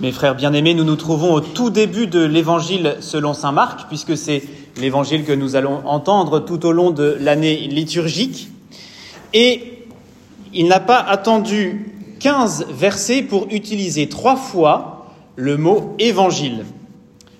[0.00, 4.16] Mes frères bien-aimés, nous nous trouvons au tout début de l'évangile selon saint Marc, puisque
[4.16, 4.42] c'est
[4.76, 8.48] l'évangile que nous allons entendre tout au long de l'année liturgique.
[9.34, 9.84] Et
[10.52, 16.64] il n'a pas attendu 15 versets pour utiliser trois fois le mot évangile.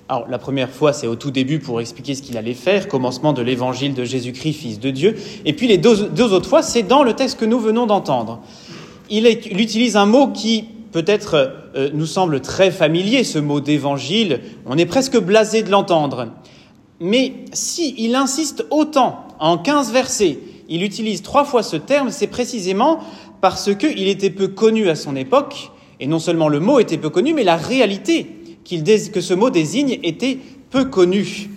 [0.09, 3.33] Alors la première fois, c'est au tout début pour expliquer ce qu'il allait faire, commencement
[3.33, 5.17] de l'évangile de Jésus-Christ, Fils de Dieu.
[5.45, 8.41] Et puis les deux, autres fois, c'est dans le texte que nous venons d'entendre.
[9.11, 14.41] Il, il, utilise un mot qui peut-être euh, nous semble très familier, ce mot d'évangile.
[14.65, 16.29] On est presque blasé de l'entendre.
[17.01, 20.39] Mais si il insiste autant en 15 versets,
[20.69, 23.01] il utilise trois fois ce terme, c'est précisément
[23.41, 27.11] parce qu'il était peu connu à son époque, et non seulement le mot était peu
[27.11, 28.29] connu, mais la réalité
[28.65, 30.39] que ce mot désigne était
[30.71, 31.51] peu connue.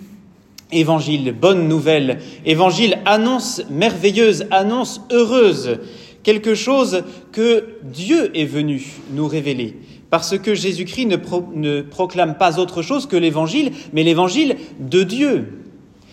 [0.72, 2.18] Évangile, bonne nouvelle.
[2.44, 5.78] Évangile, annonce merveilleuse, annonce heureuse.
[6.22, 9.76] Quelque chose que Dieu est venu nous révéler.
[10.10, 11.16] Parce que Jésus-Christ ne,
[11.54, 15.64] ne proclame pas autre chose que l'évangile, mais l'évangile de Dieu.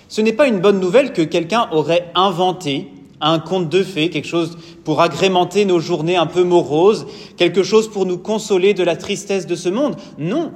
[0.08, 2.90] Ce n'est pas une bonne nouvelle que quelqu'un aurait inventé
[3.22, 7.90] un conte de fées, quelque chose pour agrémenter nos journées un peu moroses, quelque chose
[7.90, 9.96] pour nous consoler de la tristesse de ce monde.
[10.20, 10.52] Non,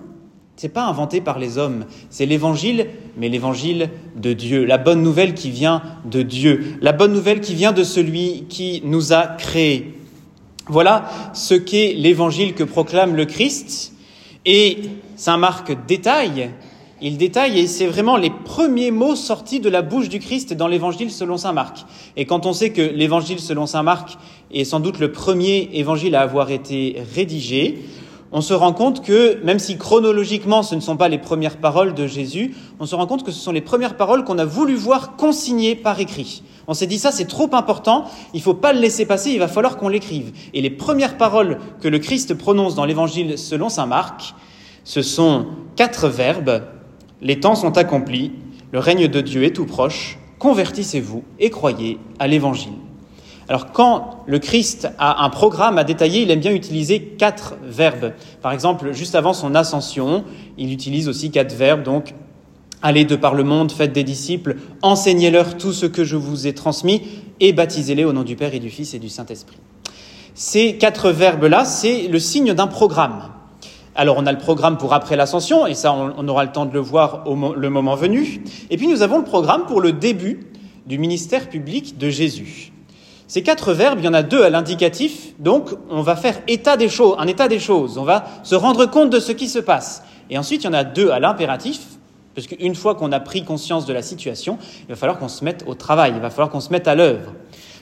[0.60, 5.34] c'est pas inventé par les hommes, c'est l'évangile, mais l'évangile de Dieu, la bonne nouvelle
[5.34, 9.96] qui vient de Dieu, la bonne nouvelle qui vient de celui qui nous a créés.
[10.68, 13.94] Voilà ce qu'est l'évangile que proclame le Christ.
[14.46, 14.80] Et
[15.16, 16.50] Saint Marc détaille,
[17.02, 20.68] il détaille, et c'est vraiment les premiers mots sortis de la bouche du Christ dans
[20.68, 21.86] l'évangile selon Saint Marc.
[22.18, 24.18] Et quand on sait que l'évangile selon Saint Marc
[24.52, 27.80] est sans doute le premier évangile à avoir été rédigé,
[28.32, 31.96] on se rend compte que, même si chronologiquement ce ne sont pas les premières paroles
[31.96, 34.76] de Jésus, on se rend compte que ce sont les premières paroles qu'on a voulu
[34.76, 36.44] voir consignées par écrit.
[36.68, 39.40] On s'est dit ça, c'est trop important, il ne faut pas le laisser passer, il
[39.40, 40.32] va falloir qu'on l'écrive.
[40.54, 44.36] Et les premières paroles que le Christ prononce dans l'évangile selon saint Marc,
[44.84, 46.64] ce sont quatre verbes.
[47.22, 48.32] Les temps sont accomplis,
[48.72, 52.74] le règne de Dieu est tout proche, convertissez-vous et croyez à l'évangile.
[53.50, 58.14] Alors quand le Christ a un programme à détailler, il aime bien utiliser quatre verbes.
[58.44, 60.24] Par exemple, juste avant son ascension,
[60.60, 62.14] il utilise aussi quatre verbes, donc
[62.84, 66.54] allez de par le monde, faites des disciples, enseignez-leur tout ce que je vous ai
[66.54, 67.02] transmis
[67.40, 69.58] et baptisez-les au nom du Père et du Fils et du Saint-Esprit.
[70.36, 73.32] Ces quatre verbes-là, c'est le signe d'un programme.
[73.96, 76.74] Alors on a le programme pour après l'ascension, et ça on, aura le temps de
[76.74, 78.44] le voir au moment venu.
[78.70, 80.52] Et puis nous avons le programme pour le début
[80.86, 82.74] du ministère public de Jésus.
[83.30, 86.78] Ces quatre verbes, il y en a deux à l'indicatif, donc on va faire état
[86.78, 89.60] des choses, un état des choses, on va se rendre compte de ce qui se
[89.60, 90.02] passe.
[90.32, 91.80] Et ensuite, il y en a deux à l'impératif,
[92.34, 95.46] parce qu'une fois qu'on a pris conscience de la situation, il va falloir qu'on se
[95.46, 97.36] mette au travail, il va falloir qu'on se mette à l'œuvre.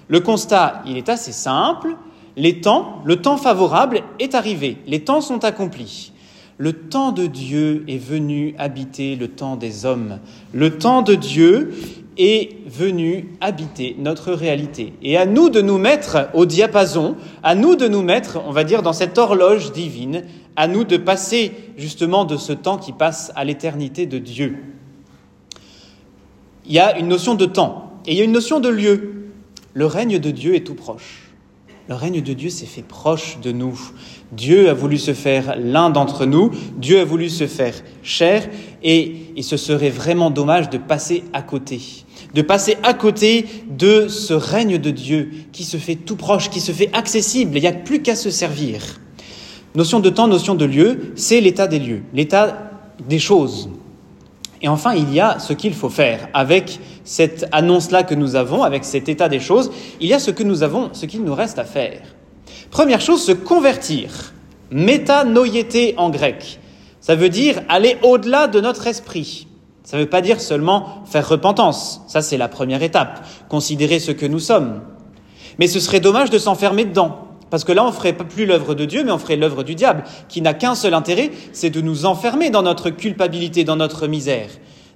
[0.09, 1.95] Le constat, il est assez simple,
[2.35, 6.11] les temps, le temps favorable est arrivé, les temps sont accomplis.
[6.57, 10.19] Le temps de Dieu est venu habiter le temps des hommes.
[10.51, 11.73] Le temps de Dieu,
[12.17, 14.93] est venu habiter notre réalité.
[15.01, 18.63] Et à nous de nous mettre au diapason, à nous de nous mettre, on va
[18.63, 20.23] dire, dans cette horloge divine,
[20.55, 24.57] à nous de passer justement de ce temps qui passe à l'éternité de Dieu.
[26.65, 29.29] Il y a une notion de temps et il y a une notion de lieu.
[29.73, 31.26] Le règne de Dieu est tout proche.
[31.89, 33.79] Le règne de Dieu s'est fait proche de nous.
[34.33, 38.49] Dieu a voulu se faire l'un d'entre nous, Dieu a voulu se faire chair,
[38.83, 41.79] et, et ce serait vraiment dommage de passer à côté
[42.33, 46.61] de passer à côté de ce règne de Dieu qui se fait tout proche, qui
[46.61, 47.57] se fait accessible.
[47.57, 48.99] Il n'y a plus qu'à se servir.
[49.75, 52.71] Notion de temps, notion de lieu, c'est l'état des lieux, l'état
[53.07, 53.69] des choses.
[54.61, 56.29] Et enfin, il y a ce qu'il faut faire.
[56.33, 60.29] Avec cette annonce-là que nous avons, avec cet état des choses, il y a ce
[60.29, 62.01] que nous avons, ce qu'il nous reste à faire.
[62.69, 64.33] Première chose, se convertir.
[64.71, 66.59] Métanoïété en grec.
[66.99, 69.47] Ça veut dire aller au-delà de notre esprit.
[69.85, 72.01] Ça ne veut pas dire seulement faire repentance.
[72.07, 73.25] Ça, c'est la première étape.
[73.47, 74.81] Considérer ce que nous sommes.
[75.59, 77.19] Mais ce serait dommage de s'enfermer dedans.
[77.49, 80.03] Parce que là, on ferait plus l'œuvre de Dieu, mais on ferait l'œuvre du diable,
[80.27, 84.49] qui n'a qu'un seul intérêt, c'est de nous enfermer dans notre culpabilité, dans notre misère.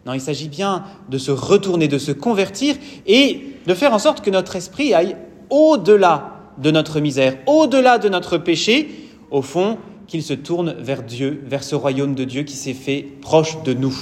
[0.05, 2.75] Non, il s'agit bien de se retourner, de se convertir
[3.05, 5.15] et de faire en sorte que notre esprit aille
[5.49, 8.89] au-delà de notre misère, au-delà de notre péché,
[9.29, 9.77] au fond,
[10.07, 13.73] qu'il se tourne vers Dieu, vers ce royaume de Dieu qui s'est fait proche de
[13.73, 13.95] nous.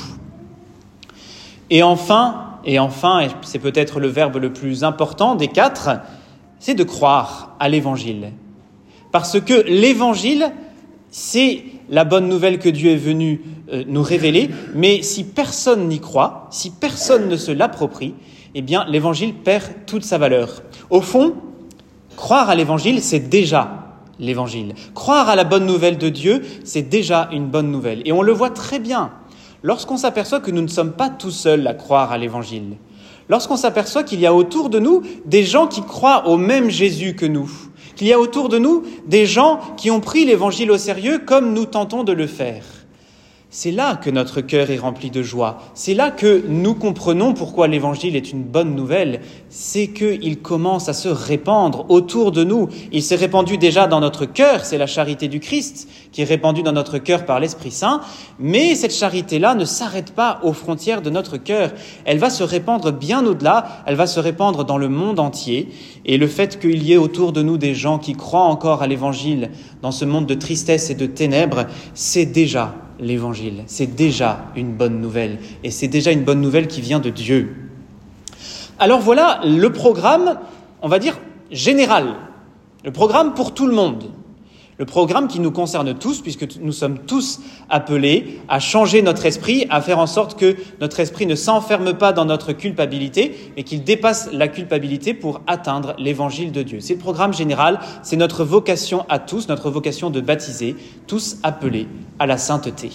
[1.69, 5.90] Et enfin, et enfin, et c'est peut-être le verbe le plus important des quatre,
[6.60, 8.31] c'est de croire à l'évangile.
[9.12, 10.52] Parce que l'évangile,
[11.12, 13.42] c'est la bonne nouvelle que Dieu est venu
[13.74, 18.14] euh, nous révéler, mais si personne n'y croit, si personne ne se l'approprie,
[18.56, 20.64] eh bien l'évangile perd toute sa valeur.
[20.90, 21.36] Au fond,
[22.16, 23.80] croire à l'évangile, c'est déjà
[24.20, 24.74] l'évangile.
[24.94, 28.02] Croire à la bonne nouvelle de Dieu, c'est déjà une bonne nouvelle.
[28.06, 29.12] Et on le voit très bien
[29.64, 32.78] lorsqu'on s'aperçoit que nous ne sommes pas tout seuls à croire à l'évangile.
[33.30, 37.16] Lorsqu'on s'aperçoit qu'il y a autour de nous des gens qui croient au même Jésus
[37.16, 37.50] que nous,
[38.00, 41.51] qu'il y a autour de nous des gens qui ont pris l'évangile au sérieux comme
[41.54, 42.63] nous tentons de le faire.
[43.51, 45.57] C'est là que notre cœur est rempli de joie.
[45.74, 49.22] C'est là que nous comprenons pourquoi l'Évangile est une bonne nouvelle.
[49.50, 52.69] C'est qu'il commence à se répandre autour de nous.
[52.92, 56.62] Il s'est répandu déjà dans notre cœur, c'est la charité du Christ qui est répandue
[56.62, 58.01] dans notre cœur par l'Esprit Saint.
[58.38, 61.72] Mais cette charité-là ne s'arrête pas aux frontières de notre cœur.
[62.06, 65.69] Elle va se répandre bien au-delà, elle va se répandre dans le monde entier.
[66.06, 68.88] Et le fait qu'il y ait autour de nous des gens qui croient encore à
[68.88, 69.50] l'Évangile
[69.81, 73.63] dans ce monde de tristesse et de ténèbres, c'est déjà l'évangile.
[73.68, 75.40] C'est déjà une bonne nouvelle.
[75.63, 77.56] Et c'est déjà une bonne nouvelle qui vient de Dieu.
[78.78, 80.40] Alors voilà le programme,
[80.81, 81.18] on va dire,
[81.51, 82.16] général.
[82.84, 84.12] Le programme pour tout le monde
[84.80, 89.68] le programme qui nous concerne tous, puisque nous sommes tous appelés à changer notre esprit,
[89.70, 93.84] à faire en sorte que notre esprit ne s'enferme pas dans notre culpabilité, mais qu'il
[93.84, 96.80] dépasse la culpabilité pour atteindre l'évangile de Dieu.
[96.80, 100.78] C'est le programme général, c'est notre vocation à tous, notre vocation de baptiser,
[101.08, 101.88] tous appelés
[102.18, 102.90] à la sainteté.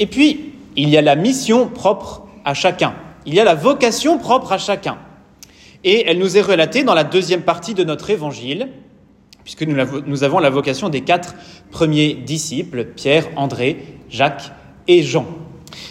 [0.00, 2.94] Et puis, il y a la mission propre à chacun.
[3.24, 4.98] Il y a la vocation propre à chacun.
[5.84, 8.68] Et elle nous est relatée dans la deuxième partie de notre évangile,
[9.44, 11.34] puisque nous avons la vocation des quatre
[11.70, 14.52] premiers disciples, Pierre, André, Jacques
[14.88, 15.26] et Jean.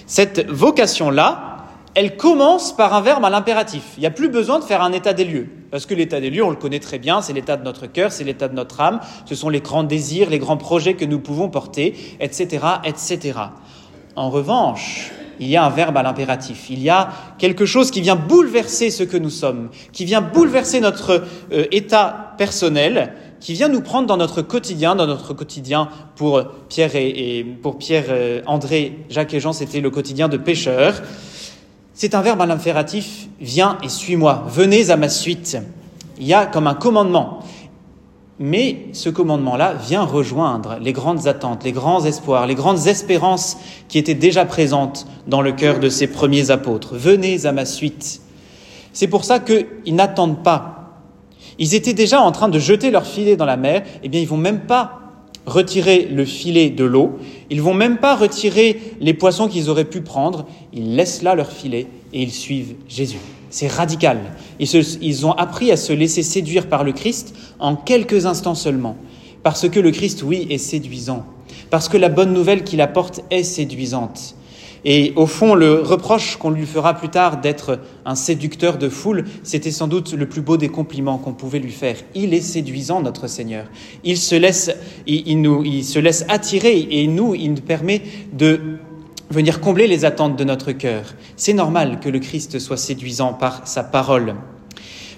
[0.05, 1.51] Cette vocation-là,
[1.93, 3.83] elle commence par un verbe à l'impératif.
[3.97, 6.29] Il n'y a plus besoin de faire un état des lieux, parce que l'état des
[6.29, 8.79] lieux, on le connaît très bien, c'est l'état de notre cœur, c'est l'état de notre
[8.79, 13.33] âme, ce sont les grands désirs, les grands projets que nous pouvons porter, etc., etc.
[14.15, 16.69] En revanche, il y a un verbe à l'impératif.
[16.69, 17.09] Il y a
[17.39, 22.35] quelque chose qui vient bouleverser ce que nous sommes, qui vient bouleverser notre euh, état
[22.37, 27.77] personnel, qui vient nous prendre dans notre quotidien, dans notre quotidien pour Pierre et, pour
[27.77, 31.01] Pierre, euh, André, Jacques et Jean, c'était le quotidien de pêcheurs.
[31.93, 35.57] C'est un verbe à l'impératif, viens et suis-moi, venez à ma suite.
[36.19, 37.39] Il y a comme un commandement.
[38.39, 43.57] Mais ce commandement-là vient rejoindre les grandes attentes, les grands espoirs, les grandes espérances
[43.87, 46.95] qui étaient déjà présentes dans le cœur de ces premiers apôtres.
[46.95, 48.21] Venez à ma suite.
[48.93, 50.80] C'est pour ça qu'ils n'attendent pas
[51.59, 54.27] ils étaient déjà en train de jeter leur filet dans la mer, eh bien ils
[54.27, 55.01] vont même pas
[55.45, 57.17] retirer le filet de l'eau,
[57.49, 61.51] ils vont même pas retirer les poissons qu'ils auraient pu prendre, ils laissent là leur
[61.51, 63.19] filet et ils suivent Jésus.
[63.49, 64.19] C'est radical.
[64.59, 68.95] Ils, ont appris à se laisser séduire par le Christ en quelques instants seulement,
[69.43, 71.25] parce que le Christ, oui, est séduisant,
[71.69, 74.35] parce que la bonne nouvelle qu'il apporte est séduisante.
[74.83, 79.25] Et au fond, le reproche qu'on lui fera plus tard d'être un séducteur de foule,
[79.43, 81.97] c'était sans doute le plus beau des compliments qu'on pouvait lui faire.
[82.15, 83.65] Il est séduisant, notre Seigneur.
[84.03, 84.71] Il se laisse,
[85.05, 88.01] il, nous, il se laisse attirer et nous, il nous permet
[88.33, 88.59] de
[89.29, 91.03] venir combler les attentes de notre cœur.
[91.35, 94.35] C'est normal que le Christ soit séduisant par sa parole.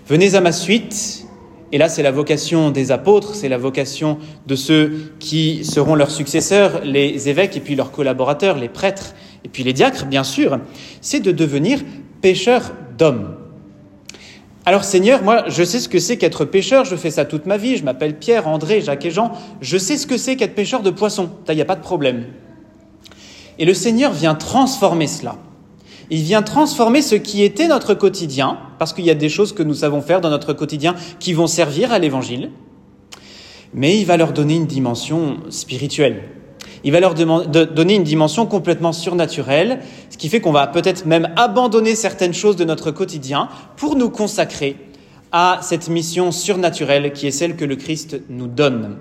[0.08, 1.26] Venez à ma suite,
[1.72, 6.12] et là, c'est la vocation des apôtres, c'est la vocation de ceux qui seront leurs
[6.12, 10.60] successeurs, les évêques et puis leurs collaborateurs, les prêtres et puis les diacres, bien sûr,
[11.02, 11.82] c'est de devenir
[12.22, 13.36] pêcheurs d'hommes.
[14.66, 17.58] Alors Seigneur, moi, je sais ce que c'est qu'être pêcheur, je fais ça toute ma
[17.58, 20.82] vie, je m'appelle Pierre, André, Jacques et Jean, je sais ce que c'est qu'être pêcheur
[20.82, 22.26] de poissons, il n'y a pas de problème.
[23.60, 25.36] Et le Seigneur vient transformer cela.
[26.10, 29.64] Il vient transformer ce qui était notre quotidien, parce qu'il y a des choses que
[29.64, 32.50] nous savons faire dans notre quotidien qui vont servir à l'Évangile,
[33.74, 36.24] mais il va leur donner une dimension spirituelle.
[36.84, 41.30] Il va leur donner une dimension complètement surnaturelle, ce qui fait qu'on va peut-être même
[41.36, 43.48] abandonner certaines choses de notre quotidien
[43.78, 44.76] pour nous consacrer
[45.32, 48.98] à cette mission surnaturelle qui est celle que le Christ nous donne.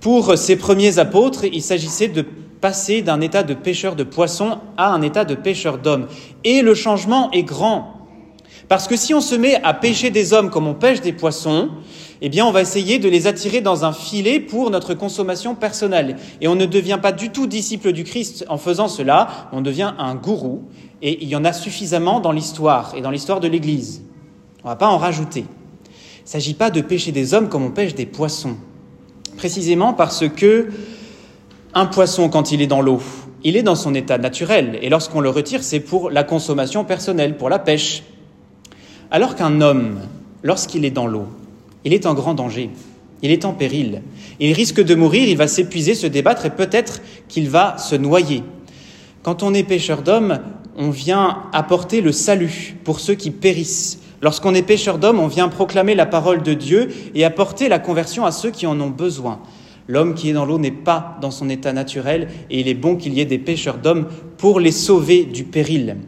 [0.00, 2.24] Pour ces premiers apôtres, il s'agissait de
[2.60, 6.08] passer d'un état de pêcheur de poissons à un état de pêcheur d'hommes.
[6.44, 7.93] Et le changement est grand.
[8.68, 11.68] Parce que si on se met à pêcher des hommes comme on pêche des poissons,
[12.20, 16.16] eh bien, on va essayer de les attirer dans un filet pour notre consommation personnelle.
[16.40, 19.92] Et on ne devient pas du tout disciple du Christ en faisant cela, on devient
[19.98, 20.62] un gourou.
[21.02, 24.02] Et il y en a suffisamment dans l'histoire et dans l'histoire de l'Église.
[24.62, 25.40] On ne va pas en rajouter.
[25.40, 28.56] Il ne s'agit pas de pêcher des hommes comme on pêche des poissons.
[29.36, 30.68] Précisément parce que
[31.74, 33.00] un poisson, quand il est dans l'eau,
[33.42, 37.36] il est dans son état naturel, et lorsqu'on le retire, c'est pour la consommation personnelle,
[37.36, 38.04] pour la pêche.
[39.14, 40.00] Alors qu'un homme,
[40.42, 41.26] lorsqu'il est dans l'eau,
[41.84, 42.70] il est en grand danger,
[43.22, 44.02] il est en péril,
[44.40, 48.42] il risque de mourir, il va s'épuiser, se débattre, et peut-être qu'il va se noyer.
[49.22, 50.40] Quand on est pêcheur d'hommes,
[50.76, 55.48] on vient apporter le salut pour ceux qui périssent, Lorsqu'on est pécheur d'hommes, on vient
[55.48, 59.38] proclamer la parole de Dieu et apporter la conversion à ceux qui en ont besoin.
[59.86, 62.96] L'homme qui est dans l'eau n'est pas dans son état naturel et il est bon
[62.96, 65.98] qu'il y ait des pêcheurs d'hommes pour les sauver du péril.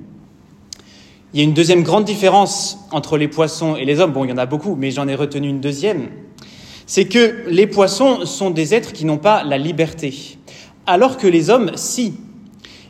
[1.35, 4.13] Il y a une deuxième grande différence entre les poissons et les hommes.
[4.13, 6.09] Bon, il y en a beaucoup, mais j'en ai retenu une deuxième.
[6.87, 10.39] C'est que les poissons sont des êtres qui n'ont pas la liberté,
[10.87, 12.15] alors que les hommes, si.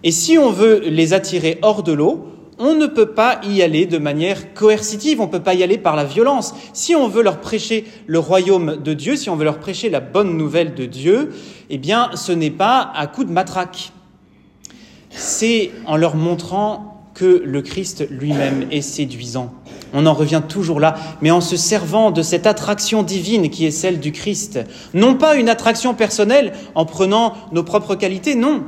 [0.04, 2.26] Et si on veut les attirer hors de l'eau,
[2.58, 5.78] on ne peut pas y aller de manière coercitive, on ne peut pas y aller
[5.78, 6.54] par la violence.
[6.74, 10.00] Si on veut leur prêcher le royaume de Dieu, si on veut leur prêcher la
[10.00, 11.32] bonne nouvelle de Dieu,
[11.70, 13.92] eh bien, ce n'est pas à coup de matraque.
[15.10, 19.50] C'est en leur montrant que le Christ lui-même est séduisant.
[19.94, 23.70] On en revient toujours là, mais en se servant de cette attraction divine qui est
[23.70, 24.60] celle du Christ.
[24.92, 28.64] Non pas une attraction personnelle en prenant nos propres qualités, non,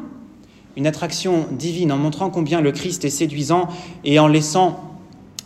[0.78, 3.69] une attraction divine en montrant combien le Christ est séduisant
[4.02, 4.88] et en laissant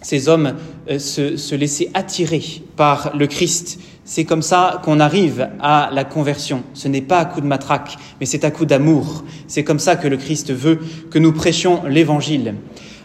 [0.00, 0.54] ces hommes
[0.88, 2.42] euh, se, laisser attirer
[2.76, 3.80] par le Christ.
[4.04, 6.62] C'est comme ça qu'on arrive à la conversion.
[6.74, 9.24] Ce n'est pas à coup de matraque, mais c'est à coup d'amour.
[9.48, 10.80] C'est comme ça que le Christ veut
[11.10, 12.54] que nous prêchions l'Évangile.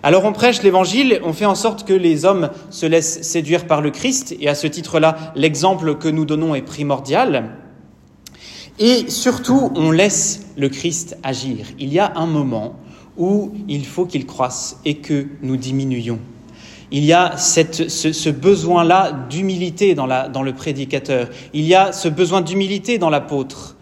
[0.08, 3.82] Alors on prêche l'Évangile, on fait en sorte que les hommes se laissent séduire par
[3.82, 7.58] le Christ, et à ce titre-là, l'exemple que nous donnons est primordial.
[8.80, 11.66] Et surtout, on laisse le Christ agir.
[11.78, 12.78] Il y a un moment
[13.18, 16.20] où il faut qu'il croisse et que nous diminuions.
[16.90, 21.28] Il y a ce, besoin-là d'humilité dans le prédicateur.
[21.54, 23.77] Il y a ce besoin d'humilité dans l'apôtre.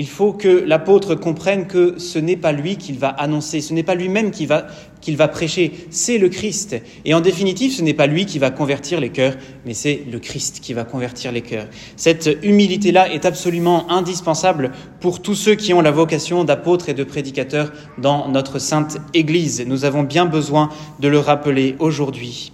[0.00, 3.82] Il faut que l'apôtre comprenne que ce n'est pas lui qu'il va annoncer, ce n'est
[3.82, 4.66] pas lui-même qu'il va,
[5.08, 6.74] va prêcher, c'est le Christ.
[7.04, 9.34] Et en définitive, ce n'est pas lui qui va convertir les cœurs,
[9.66, 11.66] mais c'est le Christ qui va convertir les cœurs.
[11.96, 17.04] Cette humilité-là est absolument indispensable pour tous ceux qui ont la vocation d'apôtres et de
[17.04, 19.62] prédicateurs dans notre sainte Église.
[19.66, 22.52] Nous avons bien besoin de le rappeler aujourd'hui.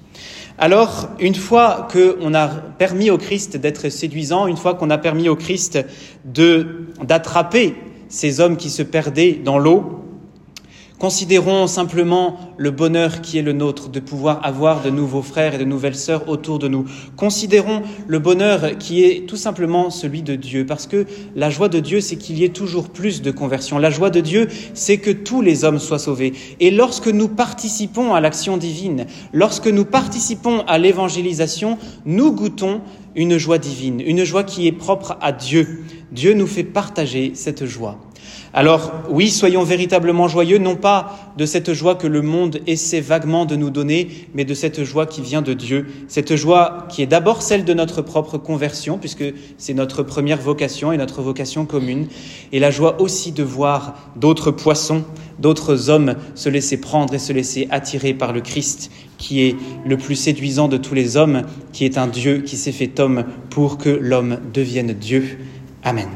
[0.58, 5.28] Alors, une fois qu'on a permis au Christ d'être séduisant, une fois qu'on a permis
[5.28, 5.78] au Christ
[6.24, 7.74] d'attraper
[8.08, 10.05] ces hommes qui se perdaient dans l'eau,
[10.98, 15.58] Considérons simplement le bonheur qui est le nôtre de pouvoir avoir de nouveaux frères et
[15.58, 16.86] de nouvelles sœurs autour de nous.
[17.16, 21.80] Considérons le bonheur qui est tout simplement celui de Dieu, parce que la joie de
[21.80, 23.76] Dieu, c'est qu'il y ait toujours plus de conversion.
[23.76, 26.32] La joie de Dieu, c'est que tous les hommes soient sauvés.
[26.60, 31.76] Et lorsque nous participons à l'action divine, lorsque nous participons à l'évangélisation,
[32.06, 32.80] nous goûtons
[33.14, 35.84] une joie divine, une joie qui est propre à Dieu.
[36.10, 37.98] Dieu nous fait partager cette joie.
[38.58, 43.44] Alors oui, soyons véritablement joyeux, non pas de cette joie que le monde essaie vaguement
[43.44, 47.06] de nous donner, mais de cette joie qui vient de Dieu, cette joie qui est
[47.06, 49.24] d'abord celle de notre propre conversion, puisque
[49.58, 52.06] c'est notre première vocation et notre vocation commune,
[52.50, 55.04] et la joie aussi de voir d'autres poissons,
[55.38, 59.98] d'autres hommes se laisser prendre et se laisser attirer par le Christ, qui est le
[59.98, 61.42] plus séduisant de tous les hommes,
[61.74, 65.40] qui est un Dieu qui s'est fait homme pour que l'homme devienne Dieu.
[65.84, 66.08] Amen.